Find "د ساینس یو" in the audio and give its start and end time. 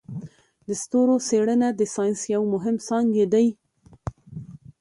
1.73-2.43